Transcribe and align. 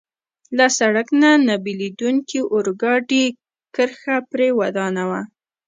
له 0.57 0.65
سړک 0.77 1.07
نه 1.47 1.55
بېلېدونکې 1.65 2.39
د 2.43 2.47
اورګاډي 2.53 3.25
کرښه 3.75 4.17
پرې 4.31 4.47
ودانوه. 4.59 5.21